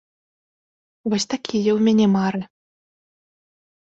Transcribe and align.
Вось 1.13 1.27
такія 1.33 1.63
ў 1.73 1.79
мяне 1.87 2.07
мары. 2.15 2.41